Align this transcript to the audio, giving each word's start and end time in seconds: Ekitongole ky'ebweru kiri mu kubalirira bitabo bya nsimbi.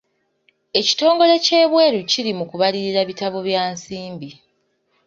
Ekitongole 0.79 1.35
ky'ebweru 1.45 1.99
kiri 2.11 2.31
mu 2.39 2.45
kubalirira 2.51 3.01
bitabo 3.09 3.37
bya 3.47 3.63
nsimbi. 3.73 4.29